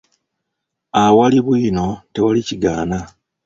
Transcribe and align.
Ewali 1.03 1.39
bwino 1.45 1.85
tewali 2.13 2.41
kigaana. 2.47 2.99